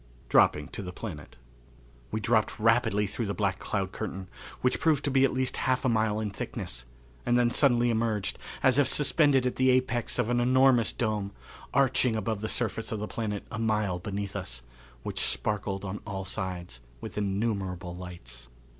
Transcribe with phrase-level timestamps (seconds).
[0.29, 1.35] Dropping to the Planet.
[2.09, 4.29] We dropped rapidly through the black cloud curtain,
[4.61, 6.85] which proved to be at least half a mile in thickness,
[7.23, 11.33] and then suddenly emerged, as if suspended at the apex of an enormous dome,
[11.71, 14.63] arching above the surface of the planet a mile beneath us,
[15.03, 18.47] which sparkled on all sides with innumerable lights.